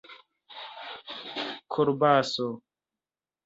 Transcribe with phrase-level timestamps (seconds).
[1.71, 2.47] kolbaso